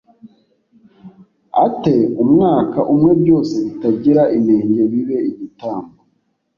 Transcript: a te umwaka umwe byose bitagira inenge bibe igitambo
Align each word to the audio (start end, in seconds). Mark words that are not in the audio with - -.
a 1.63 1.65
te 1.81 1.95
umwaka 2.23 2.79
umwe 2.93 3.11
byose 3.21 3.53
bitagira 3.65 4.21
inenge 4.37 4.81
bibe 4.91 5.17
igitambo 5.31 5.97